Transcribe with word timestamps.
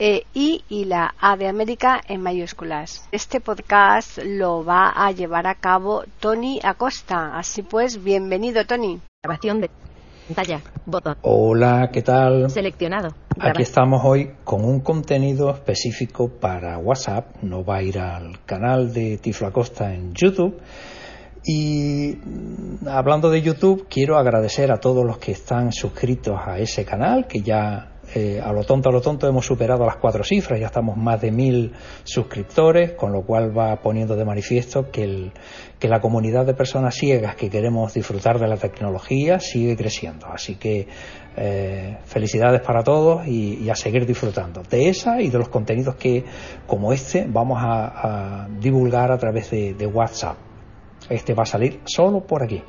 e 0.00 0.24
I 0.32 0.64
y 0.70 0.86
la 0.86 1.14
A 1.20 1.36
de 1.36 1.46
América 1.46 2.00
en 2.08 2.22
mayúsculas. 2.22 3.06
Este 3.12 3.38
podcast 3.38 4.18
lo 4.24 4.64
va 4.64 4.88
a 4.88 5.12
llevar 5.12 5.46
a 5.46 5.56
cabo 5.56 6.04
Tony 6.20 6.58
Acosta. 6.62 7.36
Así 7.38 7.60
pues, 7.60 8.02
bienvenido 8.02 8.64
Tony. 8.64 8.98
Grabación 9.22 9.60
de 9.60 9.70
pantalla. 10.26 10.62
Botón. 10.86 11.18
Hola, 11.20 11.90
¿qué 11.92 12.00
tal? 12.00 12.48
Seleccionado. 12.48 13.14
Aquí 13.38 13.60
estamos 13.60 14.00
hoy 14.02 14.30
con 14.42 14.64
un 14.64 14.80
contenido 14.80 15.50
específico 15.50 16.30
para 16.30 16.78
WhatsApp. 16.78 17.36
No 17.42 17.62
va 17.62 17.76
a 17.76 17.82
ir 17.82 17.98
al 17.98 18.42
canal 18.46 18.94
de 18.94 19.18
Tiflo 19.18 19.48
Acosta 19.48 19.92
en 19.92 20.14
YouTube. 20.14 20.62
Y 21.44 22.16
mm, 22.24 22.88
hablando 22.88 23.28
de 23.28 23.42
YouTube, 23.42 23.86
quiero 23.90 24.16
agradecer 24.16 24.72
a 24.72 24.78
todos 24.78 25.04
los 25.04 25.18
que 25.18 25.32
están 25.32 25.72
suscritos 25.72 26.38
a 26.42 26.58
ese 26.58 26.86
canal, 26.86 27.26
que 27.26 27.42
ya 27.42 27.89
eh, 28.14 28.40
a 28.42 28.52
lo 28.52 28.64
tonto, 28.64 28.88
a 28.88 28.92
lo 28.92 29.00
tonto 29.00 29.28
hemos 29.28 29.46
superado 29.46 29.86
las 29.86 29.96
cuatro 29.96 30.24
cifras, 30.24 30.58
ya 30.58 30.66
estamos 30.66 30.96
más 30.96 31.20
de 31.20 31.30
mil 31.30 31.72
suscriptores, 32.02 32.92
con 32.92 33.12
lo 33.12 33.22
cual 33.22 33.56
va 33.56 33.76
poniendo 33.76 34.16
de 34.16 34.24
manifiesto 34.24 34.90
que, 34.90 35.30
la 35.82 36.00
comunidad 36.00 36.44
de 36.44 36.54
personas 36.54 36.94
ciegas 36.94 37.36
que 37.36 37.48
queremos 37.48 37.94
disfrutar 37.94 38.38
de 38.38 38.48
la 38.48 38.56
tecnología 38.56 39.38
sigue 39.38 39.76
creciendo. 39.76 40.26
Así 40.26 40.56
que 40.56 40.88
eh, 41.36 41.98
felicidades 42.04 42.60
para 42.60 42.82
todos 42.82 43.26
y, 43.26 43.70
a 43.70 43.74
seguir 43.76 44.04
disfrutando 44.06 44.62
de 44.68 44.88
esa 44.88 45.20
y 45.20 45.30
de 45.30 45.38
los 45.38 45.48
contenidos 45.48 45.94
que, 45.94 46.24
como 46.66 46.92
este, 46.92 47.26
vamos 47.28 47.58
a, 47.62 48.48
divulgar 48.60 49.12
a 49.12 49.18
través 49.18 49.50
de, 49.50 49.74
de 49.74 49.86
WhatsApp. 49.86 50.36
Este 51.08 51.32
va 51.34 51.44
a 51.44 51.46
salir 51.46 51.80
solo 51.84 52.20
por 52.26 52.42
aquí. 52.42 52.62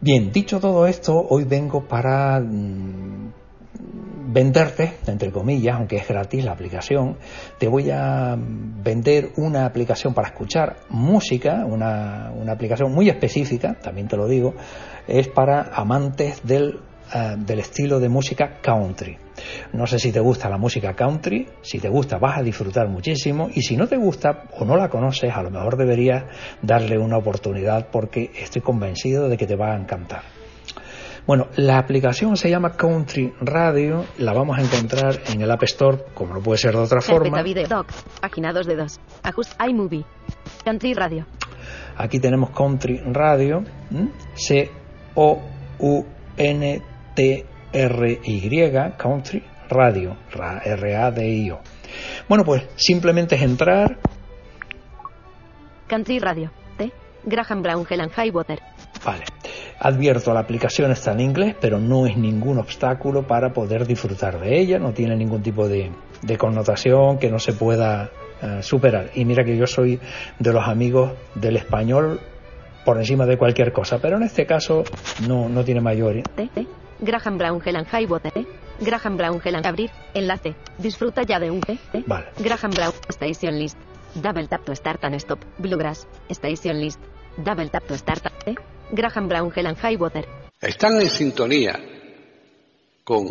Bien, 0.00 0.32
dicho 0.32 0.60
todo 0.60 0.86
esto, 0.86 1.26
hoy 1.28 1.44
vengo 1.44 1.86
para 1.86 2.40
mm, 2.40 3.32
venderte, 4.32 4.94
entre 5.06 5.30
comillas, 5.30 5.76
aunque 5.76 5.96
es 5.96 6.08
gratis 6.08 6.44
la 6.44 6.52
aplicación, 6.52 7.16
te 7.58 7.68
voy 7.68 7.90
a 7.90 8.36
vender 8.38 9.30
una 9.36 9.66
aplicación 9.66 10.14
para 10.14 10.28
escuchar 10.28 10.76
música, 10.88 11.64
una, 11.66 12.32
una 12.34 12.52
aplicación 12.52 12.92
muy 12.92 13.08
específica, 13.08 13.74
también 13.74 14.08
te 14.08 14.16
lo 14.16 14.28
digo, 14.28 14.54
es 15.08 15.28
para 15.28 15.70
amantes 15.74 16.42
del, 16.44 16.80
eh, 17.12 17.34
del 17.38 17.58
estilo 17.58 17.98
de 17.98 18.08
música 18.08 18.60
country. 18.60 19.18
No 19.72 19.86
sé 19.86 19.98
si 19.98 20.12
te 20.12 20.20
gusta 20.20 20.48
la 20.48 20.58
música 20.58 20.94
country, 20.94 21.48
si 21.62 21.80
te 21.80 21.88
gusta 21.88 22.18
vas 22.18 22.38
a 22.38 22.42
disfrutar 22.42 22.88
muchísimo 22.88 23.48
y 23.52 23.62
si 23.62 23.76
no 23.76 23.88
te 23.88 23.96
gusta 23.96 24.44
o 24.58 24.64
no 24.64 24.76
la 24.76 24.88
conoces, 24.88 25.32
a 25.34 25.42
lo 25.42 25.50
mejor 25.50 25.76
deberías 25.76 26.24
darle 26.62 26.98
una 26.98 27.16
oportunidad 27.16 27.88
porque 27.90 28.30
estoy 28.40 28.62
convencido 28.62 29.28
de 29.28 29.36
que 29.36 29.46
te 29.46 29.56
va 29.56 29.72
a 29.72 29.76
encantar. 29.76 30.39
Bueno, 31.26 31.48
la 31.56 31.78
aplicación 31.78 32.36
se 32.36 32.50
llama 32.50 32.76
Country 32.76 33.32
Radio, 33.40 34.04
la 34.18 34.32
vamos 34.32 34.58
a 34.58 34.62
encontrar 34.62 35.20
en 35.32 35.40
el 35.42 35.50
App 35.50 35.62
Store, 35.64 35.98
como 36.14 36.34
no 36.34 36.40
puede 36.40 36.58
ser 36.58 36.72
de 36.72 36.80
otra 36.80 37.00
forma. 37.00 37.42
Video, 37.42 37.68
doc, 37.68 37.86
página 38.20 38.52
2 38.52 38.66
de 38.66 38.76
2, 38.76 39.00
Ajust 39.22 39.52
iMovie, 39.62 40.04
Country 40.64 40.94
Radio. 40.94 41.26
Aquí 41.96 42.18
tenemos 42.18 42.50
Country 42.50 43.00
Radio, 43.12 43.62
C-O-U-N-T-R-Y, 44.34 45.42
Country 48.96 49.44
Radio, 49.68 50.16
R-A-D-I-O. 50.64 51.60
Bueno, 52.28 52.44
pues 52.44 52.66
simplemente 52.76 53.36
es 53.36 53.42
entrar. 53.42 53.98
Country 55.86 56.18
Radio, 56.18 56.50
T. 56.76 56.90
Graham 57.24 57.62
Brown, 57.62 57.86
Helen 57.88 58.10
Highwater. 58.16 58.60
Vale. 59.04 59.24
Advierto, 59.78 60.34
la 60.34 60.40
aplicación 60.40 60.90
está 60.90 61.12
en 61.12 61.20
inglés, 61.20 61.56
pero 61.58 61.78
no 61.78 62.06
es 62.06 62.16
ningún 62.16 62.58
obstáculo 62.58 63.26
para 63.26 63.52
poder 63.52 63.86
disfrutar 63.86 64.38
de 64.38 64.60
ella, 64.60 64.78
no 64.78 64.92
tiene 64.92 65.16
ningún 65.16 65.42
tipo 65.42 65.68
de, 65.68 65.90
connotación 66.38 67.18
que 67.18 67.30
no 67.30 67.38
se 67.38 67.54
pueda 67.54 68.10
eh, 68.42 68.62
superar. 68.62 69.10
Y 69.14 69.24
mira 69.24 69.42
que 69.42 69.56
yo 69.56 69.66
soy 69.66 69.98
de 70.38 70.52
los 70.52 70.68
amigos 70.68 71.12
del 71.34 71.56
español 71.56 72.20
por 72.84 72.98
encima 72.98 73.24
de 73.24 73.38
cualquier 73.38 73.72
cosa, 73.72 73.98
pero 74.00 74.18
en 74.18 74.24
este 74.24 74.44
caso 74.44 74.84
no, 75.26 75.48
no 75.48 75.64
tiene 75.64 75.80
mayor. 75.80 76.22
Graham 77.00 77.38
Brown 77.38 77.62
Helen 77.64 77.86
Highwater. 77.90 78.46
Graham 78.80 79.16
Brown 79.16 79.40
Helen 79.42 79.66
abrir. 79.66 79.90
Enlace. 80.14 80.54
Disfruta 80.78 81.22
ya 81.22 81.38
de 81.38 81.50
un. 81.50 81.60
Vale. 82.06 82.26
Graham 82.38 82.70
Brown 82.70 82.92
Station 83.08 83.58
List. 83.58 83.78
Double 84.14 84.46
tap 84.48 84.64
to 84.64 84.74
start 84.74 85.02
and 85.04 85.18
stop. 85.18 85.42
Bluegrass. 85.58 86.06
Station 86.30 86.80
List. 86.80 87.00
Double 87.42 87.68
tap 87.70 87.86
to 87.86 87.96
start. 87.96 88.22
Graham 88.92 89.28
Brown, 89.28 89.52
Helen 89.54 89.76
Highwater. 89.76 90.26
Están 90.60 91.00
en 91.00 91.08
sintonía 91.08 91.78
con 93.04 93.28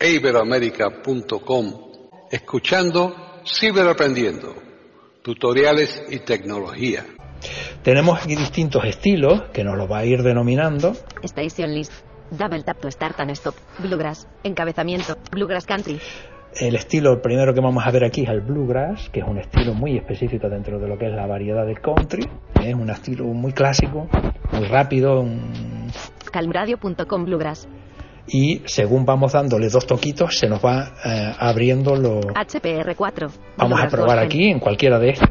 iberoamerica.com, 0.00 1.90
escuchando 2.30 3.42
Ciberaprendiendo, 3.44 4.54
tutoriales 5.22 6.02
y 6.10 6.20
tecnología. 6.20 7.06
Tenemos 7.82 8.22
aquí 8.22 8.36
distintos 8.36 8.84
estilos 8.84 9.44
que 9.52 9.64
nos 9.64 9.76
los 9.76 9.90
va 9.90 9.98
a 9.98 10.04
ir 10.04 10.22
denominando. 10.22 10.94
Station 11.22 11.74
List, 11.74 11.92
Double 12.30 12.62
Tap 12.62 12.80
to 12.80 12.90
Start 12.90 13.18
and 13.20 13.30
Stop, 13.32 13.54
Bluegrass, 13.78 14.28
Encabezamiento, 14.44 15.16
Bluegrass 15.30 15.66
Country, 15.66 16.00
el 16.58 16.74
estilo 16.74 17.20
primero 17.22 17.54
que 17.54 17.60
vamos 17.60 17.84
a 17.86 17.90
ver 17.90 18.04
aquí 18.04 18.22
es 18.22 18.28
el 18.28 18.40
bluegrass, 18.40 19.08
que 19.10 19.20
es 19.20 19.26
un 19.26 19.38
estilo 19.38 19.74
muy 19.74 19.96
específico 19.96 20.48
dentro 20.48 20.78
de 20.78 20.88
lo 20.88 20.98
que 20.98 21.06
es 21.06 21.12
la 21.12 21.26
variedad 21.26 21.66
de 21.66 21.74
country. 21.74 22.28
Es 22.62 22.74
un 22.74 22.90
estilo 22.90 23.24
muy 23.26 23.52
clásico, 23.52 24.08
muy 24.52 24.66
rápido. 24.66 25.24
Calmradio.com 26.32 27.24
bluegrass. 27.24 27.68
Y 28.26 28.62
según 28.66 29.04
vamos 29.04 29.32
dándole 29.32 29.68
dos 29.68 29.86
toquitos, 29.86 30.38
se 30.38 30.48
nos 30.48 30.64
va 30.64 30.92
eh, 31.04 31.32
abriendo 31.38 31.96
lo. 31.96 32.20
HPR4. 32.20 33.30
Vamos 33.56 33.80
a 33.80 33.88
probar 33.88 34.18
aquí 34.18 34.50
en 34.50 34.60
cualquiera 34.60 34.98
de 34.98 35.10
estas. 35.10 35.28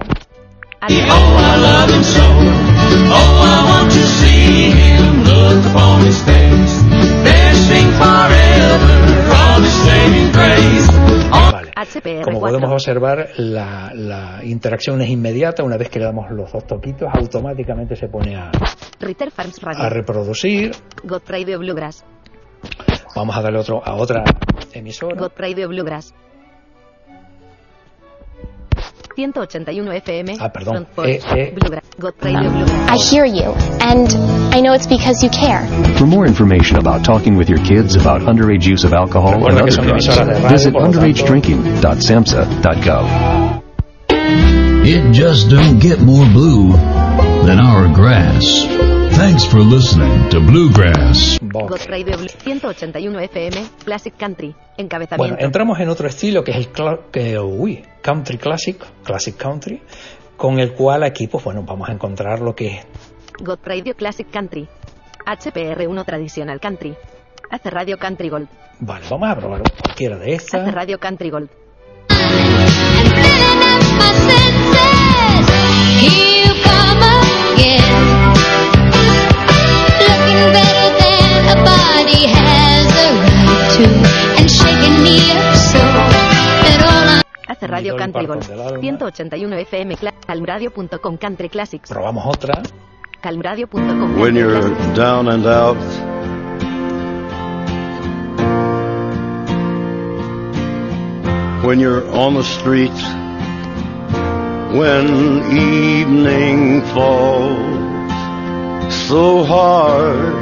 Como 12.23 12.40
podemos 12.40 12.72
observar, 12.72 13.29
la, 13.38 14.41
interacción 14.44 15.01
es 15.01 15.09
inmediata. 15.09 15.63
Una 15.63 15.78
vez 15.78 15.90
que 15.90 16.00
le 16.00 16.06
damos 16.06 16.29
los 16.31 16.51
dos 16.51 16.66
toquitos, 16.66 17.08
automáticamente 17.14 17.96
se 17.96 18.08
pone 18.08 18.35
a, 18.35 18.52
a 19.78 19.90
reproducir. 19.90 20.72
Bluegrass. 21.03 22.05
Vamos 23.16 23.37
a 23.37 23.41
darle 23.41 23.59
otro 23.59 23.81
a 23.85 23.96
otra 23.96 24.23
emisora. 24.73 25.16
Bluegrass. 25.67 26.14
181 29.28 30.02
FM. 30.02 30.38
Ah, 30.40 30.50
perdón. 30.50 30.86
Eh, 31.06 31.20
eh. 31.20 31.52
I 32.88 32.96
hear 32.98 33.26
you, 33.26 33.54
and 33.82 34.08
I 34.54 34.62
know 34.62 34.74
it's 34.74 34.88
because 34.88 35.24
you 35.24 35.30
care. 35.30 35.66
For 35.98 36.06
more 36.06 36.26
information 36.26 36.78
about 36.78 37.04
talking 37.04 37.36
with 37.36 37.50
your 37.50 37.60
kids 37.66 37.96
about 37.96 38.22
underage 38.22 38.66
use 38.66 38.84
of 38.84 38.94
alcohol 38.94 39.46
and 39.48 39.58
other 39.60 39.72
drugs, 39.72 40.08
visit 40.50 40.74
underagedrinking.samhsa.gov. 40.74 43.64
It 44.82 45.12
just 45.12 45.50
don't 45.50 45.80
get 45.80 46.00
more 46.00 46.26
blue 46.26 46.72
than 47.46 47.60
our 47.60 47.94
grass. 47.94 48.98
Thanks 49.20 49.46
for 49.46 49.60
listening 49.60 50.30
to 50.30 50.40
Bluegrass. 50.40 51.38
Radio 51.90 52.16
181 52.16 53.20
FM, 53.26 53.70
Classic 53.84 54.16
Country, 54.16 54.56
encabezamiento. 54.78 55.18
Bueno, 55.18 55.46
entramos 55.46 55.78
en 55.82 55.90
otro 55.90 56.08
estilo 56.08 56.42
que 56.42 56.52
es 56.52 56.58
el 56.58 56.70
que, 57.12 57.38
uy, 57.38 57.84
Country 58.02 58.38
Classic, 58.38 58.82
Classic 59.04 59.36
Country, 59.36 59.82
con 60.38 60.58
el 60.60 60.72
cual 60.72 61.04
aquí, 61.04 61.28
pues 61.28 61.44
bueno, 61.44 61.64
vamos 61.64 61.90
a 61.90 61.92
encontrar 61.92 62.40
lo 62.40 62.56
que 62.56 62.68
es. 62.68 62.88
God 63.40 63.60
Radio 63.66 63.94
Classic 63.94 64.32
Country, 64.32 64.70
HPR1 65.26 66.06
Tradicional 66.06 66.62
Country, 66.62 66.96
Hace 67.52 67.70
Radio 67.72 67.98
Country 67.98 68.30
Gold. 68.30 68.48
Vale, 68.80 69.06
vamos 69.10 69.30
a 69.30 69.36
probar 69.36 69.64
cualquiera 69.84 70.18
de 70.18 70.32
estas. 70.36 70.62
Hace 70.62 70.72
Radio 70.72 70.98
Country 70.98 71.30
Gold. 71.30 71.50
Radio 87.79 87.96
Country 87.97 88.26
Dolly 88.26 88.28
Golf. 88.28 88.47
Parton 88.47 88.58
del 88.58 88.67
alma. 88.67 88.79
181 88.79 89.55
FM 89.66 89.96
calmradio.com 90.28 91.17
Country 91.17 91.49
Classics. 91.49 91.90
Probamos 91.90 92.26
otra. 92.26 92.61
calmradio.com 93.22 94.20
When 94.22 94.35
you're 94.35 94.70
down 94.96 95.28
and 95.29 95.46
out, 95.46 95.78
when 101.64 101.79
you're 101.79 102.03
on 102.11 102.35
the 102.35 102.43
street, 102.43 102.91
when 104.72 105.08
evening 105.52 106.82
falls 106.93 108.11
so 109.08 109.43
hard. 109.43 110.35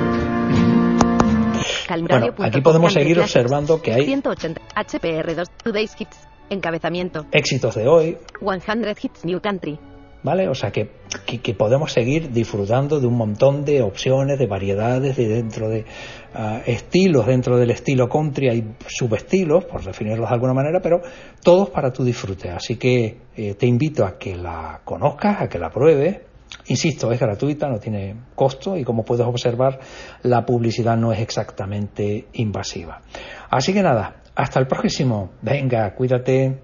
Calmradio.com 1.87 2.35
Bueno, 2.35 2.43
aquí 2.47 2.61
podemos 2.61 2.93
seguir 2.93 3.19
observando 3.19 3.81
que 3.81 3.93
hay 3.93 4.05
180 4.05 4.61
HPR2 4.75 5.47
Today's 5.63 5.95
Hits. 5.99 6.17
Encabezamiento. 6.49 7.25
éxitos 7.31 7.75
de 7.75 7.87
hoy, 7.87 8.17
100 8.39 8.85
Hits 9.01 9.25
New 9.25 9.41
Country. 9.41 9.79
¿vale? 10.27 10.49
O 10.49 10.55
sea 10.55 10.71
que, 10.71 10.91
que, 11.25 11.39
que 11.39 11.53
podemos 11.53 11.93
seguir 11.93 12.31
disfrutando 12.31 12.99
de 12.99 13.07
un 13.07 13.15
montón 13.15 13.63
de 13.63 13.81
opciones, 13.81 14.37
de 14.37 14.45
variedades, 14.47 15.15
de 15.15 15.27
dentro 15.27 15.69
de 15.69 15.85
ah, 16.33 16.61
estilos, 16.65 17.25
dentro 17.25 17.57
del 17.57 17.71
estilo 17.71 18.09
country 18.09 18.49
hay 18.49 18.75
subestilos, 18.87 19.65
por 19.65 19.83
definirlos 19.83 20.27
de 20.27 20.33
alguna 20.33 20.53
manera, 20.53 20.81
pero 20.81 21.01
todos 21.41 21.69
para 21.69 21.91
tu 21.91 22.03
disfrute. 22.03 22.49
Así 22.49 22.75
que 22.75 23.17
eh, 23.35 23.53
te 23.53 23.65
invito 23.65 24.05
a 24.05 24.17
que 24.17 24.35
la 24.35 24.81
conozcas, 24.83 25.41
a 25.41 25.47
que 25.47 25.59
la 25.59 25.69
pruebes. 25.69 26.19
Insisto, 26.67 27.11
es 27.11 27.19
gratuita, 27.19 27.67
no 27.67 27.79
tiene 27.79 28.15
costo 28.35 28.77
y 28.77 28.83
como 28.83 29.03
puedes 29.03 29.25
observar, 29.25 29.79
la 30.23 30.45
publicidad 30.45 30.97
no 30.97 31.11
es 31.11 31.19
exactamente 31.19 32.27
invasiva. 32.33 33.01
Así 33.49 33.73
que 33.73 33.81
nada, 33.81 34.23
hasta 34.37 34.59
el 34.59 34.67
próximo. 34.67 35.31
Venga, 35.41 35.93
cuídate. 35.95 36.61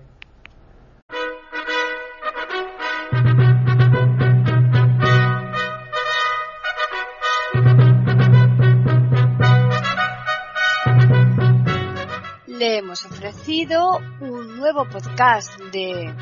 Le 12.45 12.77
hemos 12.77 13.03
ofrecido 13.05 13.99
un 14.21 14.57
nuevo 14.57 14.85
podcast 14.85 15.59
de 15.71 16.13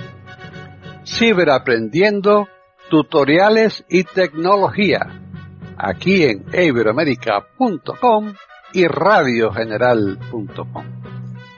Ciberaprendiendo, 1.06 2.48
tutoriales 2.90 3.84
y 3.90 4.06
tecnología. 4.06 5.02
Aquí 5.78 6.24
en 6.24 6.46
iberoamerica.com 6.54 8.34
y 8.74 8.88
radiogeneral.com. 8.88 11.01